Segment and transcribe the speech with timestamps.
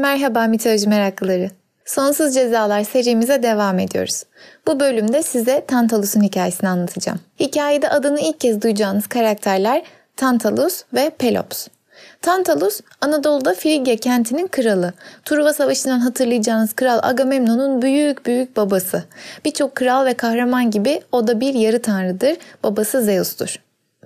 [0.00, 1.50] Merhaba mitoloji meraklıları.
[1.84, 4.22] Sonsuz Cezalar serimize devam ediyoruz.
[4.66, 7.20] Bu bölümde size Tantalus'un hikayesini anlatacağım.
[7.40, 9.82] Hikayede adını ilk kez duyacağınız karakterler
[10.16, 11.68] Tantalus ve Pelops.
[12.22, 14.92] Tantalus, Anadolu'da Frigya kentinin kralı.
[15.24, 19.04] Truva Savaşı'ndan hatırlayacağınız kral Agamemnon'un büyük büyük babası.
[19.44, 22.36] Birçok kral ve kahraman gibi o da bir yarı tanrıdır.
[22.62, 23.56] Babası Zeus'tur.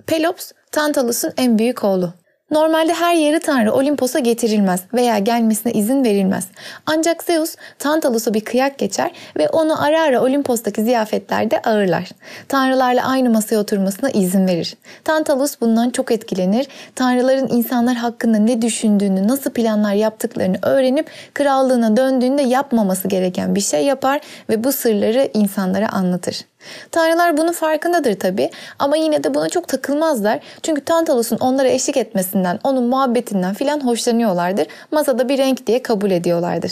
[0.07, 2.13] Pelops, Tantalus'un en büyük oğlu.
[2.51, 6.47] Normalde her yarı tanrı Olimpos'a getirilmez veya gelmesine izin verilmez.
[6.85, 12.09] Ancak Zeus Tantalus'a bir kıyak geçer ve onu ara ara Olimpos'taki ziyafetlerde ağırlar.
[12.47, 14.75] Tanrılarla aynı masaya oturmasına izin verir.
[15.03, 16.67] Tantalus bundan çok etkilenir.
[16.95, 23.85] Tanrıların insanlar hakkında ne düşündüğünü, nasıl planlar yaptıklarını öğrenip krallığına döndüğünde yapmaması gereken bir şey
[23.85, 26.45] yapar ve bu sırları insanlara anlatır.
[26.91, 30.39] Tanrılar bunun farkındadır tabi ama yine de buna çok takılmazlar.
[30.63, 34.67] Çünkü Tantalus'un onlara eşlik etmesinden, onun muhabbetinden filan hoşlanıyorlardır.
[34.91, 36.71] Masada bir renk diye kabul ediyorlardır.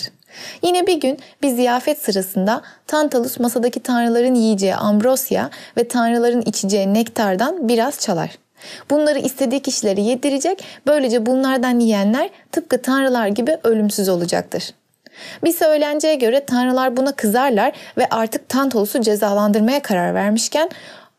[0.63, 7.67] Yine bir gün bir ziyafet sırasında Tantalus masadaki tanrıların yiyeceği ambrosya ve tanrıların içeceği nektardan
[7.67, 8.29] biraz çalar.
[8.89, 14.73] Bunları istediği kişilere yedirecek, böylece bunlardan yiyenler tıpkı tanrılar gibi ölümsüz olacaktır.
[15.43, 20.69] Bir söylenceye göre tanrılar buna kızarlar ve artık Tantalus'u cezalandırmaya karar vermişken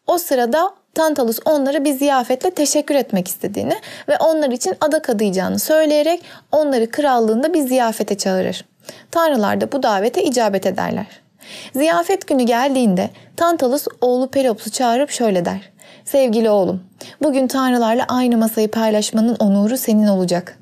[0.06, 3.74] o sırada Tantalus onlara bir ziyafetle teşekkür etmek istediğini
[4.08, 6.22] ve onlar için adak adayacağını söyleyerek
[6.52, 8.64] onları krallığında bir ziyafete çağırır.
[9.10, 11.06] Tanrılar da bu davete icabet ederler.
[11.74, 15.72] Ziyafet günü geldiğinde Tantalus oğlu Pelops'u çağırıp şöyle der.
[16.04, 16.82] Sevgili oğlum,
[17.22, 20.58] bugün tanrılarla aynı masayı paylaşmanın onuru senin olacak.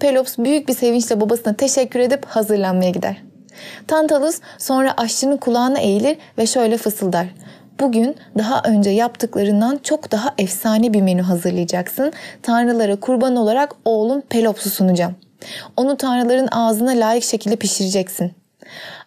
[0.00, 3.22] Pelops büyük bir sevinçle babasına teşekkür edip hazırlanmaya gider.
[3.86, 7.26] Tantalus sonra aşçının kulağına eğilir ve şöyle fısıldar.
[7.80, 12.12] Bugün daha önce yaptıklarından çok daha efsane bir menü hazırlayacaksın.
[12.42, 15.16] Tanrılara kurban olarak oğlum Pelops'u sunacağım.
[15.76, 18.32] Onu tanrıların ağzına layık şekilde pişireceksin.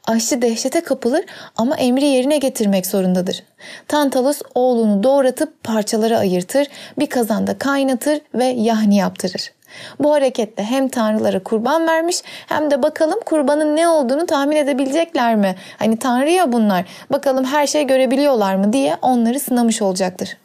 [0.08, 1.26] Aşçı dehşete kapılır
[1.56, 3.44] ama emri yerine getirmek zorundadır.
[3.88, 6.68] Tantalus oğlunu doğratıp parçalara ayırtır,
[7.00, 9.52] bir kazanda kaynatır ve yahni yaptırır.
[10.00, 15.56] Bu hareketle hem tanrılara kurban vermiş hem de bakalım kurbanın ne olduğunu tahmin edebilecekler mi?
[15.78, 16.86] Hani tanrı ya bunlar.
[17.12, 20.38] Bakalım her şey görebiliyorlar mı diye onları sınamış olacaktır.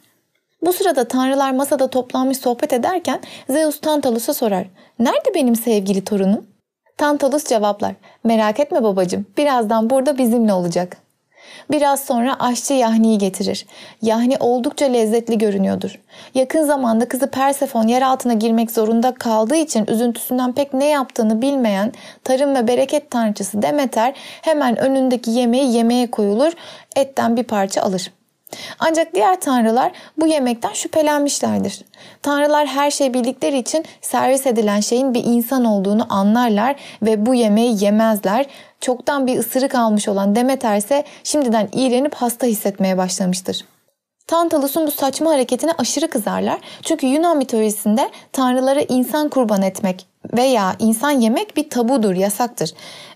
[0.61, 3.19] Bu sırada tanrılar masada toplanmış sohbet ederken
[3.49, 4.65] Zeus Tantalus'a sorar.
[4.99, 6.47] Nerede benim sevgili torunum?
[6.97, 7.95] Tantalus cevaplar.
[8.23, 10.97] Merak etme babacığım birazdan burada bizimle olacak.
[11.71, 13.65] Biraz sonra aşçı Yahni'yi getirir.
[14.01, 15.99] Yahni oldukça lezzetli görünüyordur.
[16.35, 21.91] Yakın zamanda kızı Persefon yer altına girmek zorunda kaldığı için üzüntüsünden pek ne yaptığını bilmeyen
[22.23, 26.51] tarım ve bereket tanrıçısı Demeter hemen önündeki yemeği yemeye koyulur,
[26.95, 28.11] etten bir parça alır.
[28.79, 31.85] Ancak diğer tanrılar bu yemekten şüphelenmişlerdir.
[32.21, 37.83] Tanrılar her şey bildikleri için servis edilen şeyin bir insan olduğunu anlarlar ve bu yemeği
[37.83, 38.45] yemezler.
[38.81, 43.65] Çoktan bir ısırık almış olan Demeter ise şimdiden iğrenip hasta hissetmeye başlamıştır.
[44.27, 46.59] Tantalus'un bu saçma hareketine aşırı kızarlar.
[46.81, 52.73] Çünkü Yunan mitolojisinde tanrılara insan kurban etmek veya insan yemek bir tabudur, yasaktır.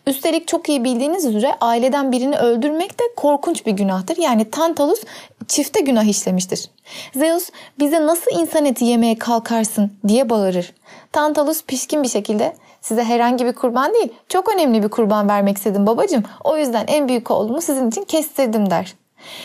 [0.07, 4.17] Üstelik çok iyi bildiğiniz üzere aileden birini öldürmek de korkunç bir günahtır.
[4.17, 5.01] Yani Tantalus
[5.47, 6.69] çifte günah işlemiştir.
[7.15, 7.49] Zeus
[7.79, 10.73] bize nasıl insan eti yemeye kalkarsın diye bağırır.
[11.11, 15.87] Tantalus pişkin bir şekilde size herhangi bir kurban değil çok önemli bir kurban vermek istedim
[15.87, 16.23] babacığım.
[16.43, 18.95] O yüzden en büyük oğlumu sizin için kestirdim der.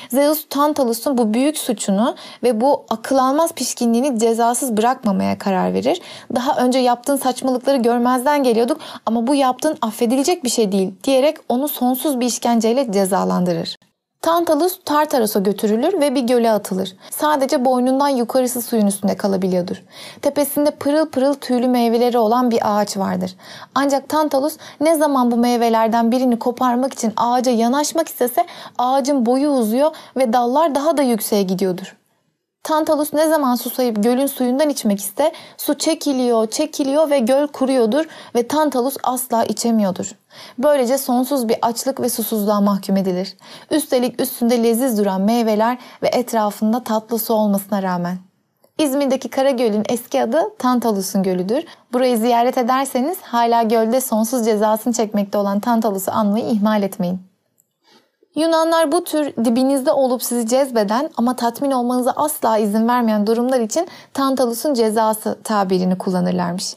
[0.09, 6.01] Zeus Tantalus'un bu büyük suçunu ve bu akıl almaz pişkinliğini cezasız bırakmamaya karar verir.
[6.35, 11.69] Daha önce yaptığın saçmalıkları görmezden geliyorduk ama bu yaptığın affedilecek bir şey değil diyerek onu
[11.69, 13.88] sonsuz bir işkenceyle cezalandırır.
[14.29, 16.97] Tantalus Tartaros'a götürülür ve bir göle atılır.
[17.11, 19.83] Sadece boynundan yukarısı suyun üstünde kalabiliyordur.
[20.23, 23.35] Tepesinde pırıl pırıl tüylü meyveleri olan bir ağaç vardır.
[23.75, 28.47] Ancak Tantalus ne zaman bu meyvelerden birini koparmak için ağaca yanaşmak istese
[28.79, 31.98] ağacın boyu uzuyor ve dallar daha da yükseğe gidiyordur.
[32.69, 38.49] Tantalus ne zaman susayıp gölün suyundan içmek iste su çekiliyor, çekiliyor ve göl kuruyordur ve
[38.49, 40.11] Tantalus asla içemiyordur.
[40.59, 43.37] Böylece sonsuz bir açlık ve susuzluğa mahkum edilir.
[43.71, 48.19] Üstelik üstünde leziz duran meyveler ve etrafında tatlı su olmasına rağmen.
[48.79, 51.65] İzmir'deki Karagöl'ün eski adı Tantalus'un gölüdür.
[51.93, 57.28] Burayı ziyaret ederseniz hala gölde sonsuz cezasını çekmekte olan Tantalus'u anmayı ihmal etmeyin.
[58.35, 63.89] Yunanlar bu tür dibinizde olup sizi cezbeden ama tatmin olmanıza asla izin vermeyen durumlar için
[64.15, 66.77] Tantalus'un cezası tabirini kullanırlarmış.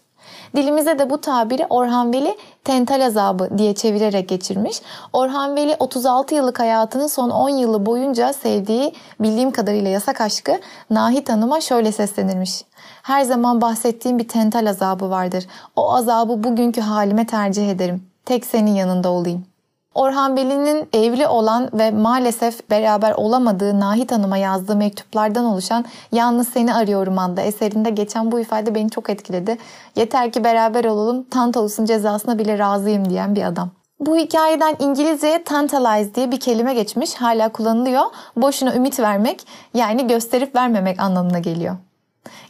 [0.55, 4.81] Dilimize de bu tabiri Orhan Veli tental azabı diye çevirerek geçirmiş.
[5.13, 10.59] Orhan Veli 36 yıllık hayatının son 10 yılı boyunca sevdiği bildiğim kadarıyla yasak aşkı
[10.89, 12.65] Nahit Hanım'a şöyle seslenirmiş.
[13.03, 15.47] Her zaman bahsettiğim bir tental azabı vardır.
[15.75, 18.03] O azabı bugünkü halime tercih ederim.
[18.25, 19.50] Tek senin yanında olayım.
[19.95, 26.73] Orhan Veli'nin evli olan ve maalesef beraber olamadığı Nahit Hanım'a yazdığı mektuplardan oluşan Yalnız Seni
[26.73, 29.57] Arıyorum adlı eserinde geçen bu ifade beni çok etkiledi.
[29.95, 33.69] Yeter ki beraber olalım, Tantalus'un cezasına bile razıyım diyen bir adam.
[33.99, 37.15] Bu hikayeden İngilizceye tantalize diye bir kelime geçmiş.
[37.15, 38.03] Hala kullanılıyor.
[38.35, 41.75] Boşuna ümit vermek yani gösterip vermemek anlamına geliyor.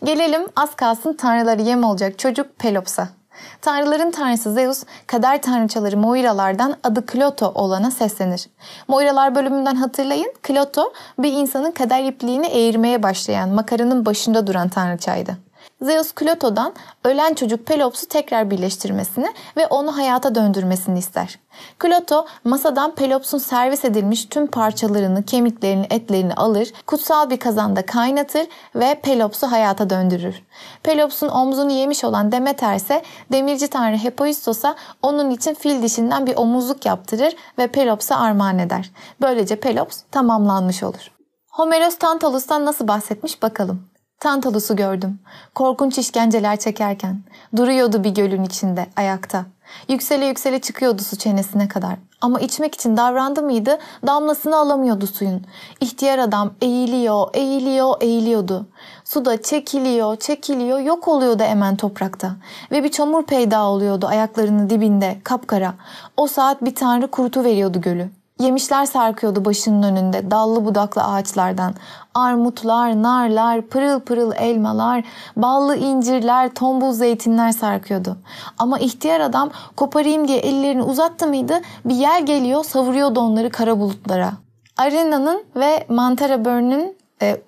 [0.03, 3.20] Gelelim az kalsın tanrıları yem olacak çocuk Pelops'a.
[3.61, 8.47] Tanrıların tanrısı Zeus, kader tanrıçaları Moiralardan adı Kloto olana seslenir.
[8.87, 15.50] Moiralar bölümünden hatırlayın, Kloto bir insanın kader ipliğini eğirmeye başlayan makaranın başında duran tanrıçaydı.
[15.81, 16.73] Zeus Kloto'dan
[17.03, 21.39] ölen çocuk Pelops'u tekrar birleştirmesini ve onu hayata döndürmesini ister.
[21.79, 28.99] Kloto masadan Pelops'un servis edilmiş tüm parçalarını, kemiklerini, etlerini alır, kutsal bir kazanda kaynatır ve
[29.03, 30.43] Pelops'u hayata döndürür.
[30.83, 36.85] Pelops'un omzunu yemiş olan Demeter ise demirci tanrı Hephaistos'a onun için fil dişinden bir omuzluk
[36.85, 38.91] yaptırır ve Pelops'a armağan eder.
[39.21, 41.11] Böylece Pelops tamamlanmış olur.
[41.51, 43.90] Homeros Tantalus'tan nasıl bahsetmiş bakalım.
[44.21, 45.19] Tantalus'u gördüm.
[45.55, 47.21] Korkunç işkenceler çekerken.
[47.55, 49.45] Duruyordu bir gölün içinde, ayakta.
[49.89, 51.95] Yüksele yüksele çıkıyordu su çenesine kadar.
[52.21, 55.41] Ama içmek için davrandı mıydı damlasını alamıyordu suyun.
[55.79, 58.67] İhtiyar adam eğiliyor, eğiliyor, eğiliyordu.
[59.03, 62.31] Suda çekiliyor, çekiliyor, yok oluyordu hemen toprakta.
[62.71, 65.73] Ve bir çamur peyda oluyordu ayaklarının dibinde, kapkara.
[66.17, 68.09] O saat bir tanrı kurutu veriyordu gölü.
[68.41, 71.73] Yemişler sarkıyordu başının önünde dallı budaklı ağaçlardan.
[72.13, 75.03] Armutlar, narlar, pırıl pırıl elmalar,
[75.37, 78.17] ballı incirler, tombul zeytinler sarkıyordu.
[78.57, 84.31] Ama ihtiyar adam koparayım diye ellerini uzattı mıydı bir yer geliyor savuruyordu onları kara bulutlara.
[84.77, 86.95] Arena'nın ve Mantara Burn'un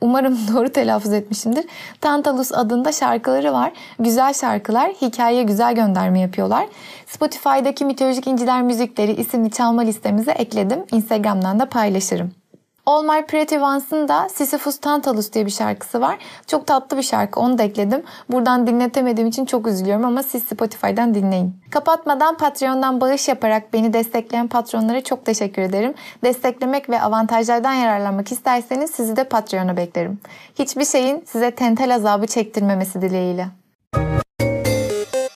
[0.01, 1.65] umarım doğru telaffuz etmişimdir.
[2.01, 3.71] Tantalus adında şarkıları var.
[3.99, 6.67] Güzel şarkılar, hikayeye güzel gönderme yapıyorlar.
[7.07, 10.79] Spotify'daki Mitolojik İnciler Müzikleri isimli çalma listemize ekledim.
[10.91, 12.42] Instagram'dan da paylaşırım.
[12.87, 16.17] My Pretty Ones'ın da Sisyphus Tantalus diye bir şarkısı var.
[16.47, 18.03] Çok tatlı bir şarkı onu da ekledim.
[18.29, 21.55] Buradan dinletemediğim için çok üzülüyorum ama siz Spotify'dan dinleyin.
[21.71, 25.93] Kapatmadan Patreon'dan bağış yaparak beni destekleyen patronlara çok teşekkür ederim.
[26.23, 30.19] Desteklemek ve avantajlardan yararlanmak isterseniz sizi de Patreon'a beklerim.
[30.59, 33.62] Hiçbir şeyin size tentel azabı çektirmemesi dileğiyle.